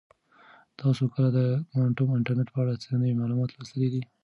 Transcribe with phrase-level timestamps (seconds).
[0.79, 1.39] تاسو کله د
[1.71, 4.01] کوانټم انټرنیټ په اړه څه نوي معلومات لوستي دي؟